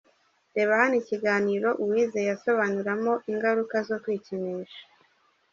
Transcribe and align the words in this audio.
Reba 0.55 0.73
hano 0.81 0.95
ikiganiro 1.01 1.69
Uwizeye 1.83 2.29
asobanuramo 2.35 3.13
ingaruka 3.31 3.75
zo 3.87 3.97
kwikinisha. 4.03 4.81